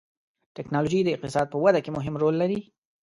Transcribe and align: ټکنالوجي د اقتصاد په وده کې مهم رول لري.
ټکنالوجي 0.55 0.99
د 1.03 1.09
اقتصاد 1.15 1.47
په 1.51 1.57
وده 1.63 1.79
کې 1.83 1.91
مهم 1.97 2.15
رول 2.21 2.35
لري. 2.41 2.59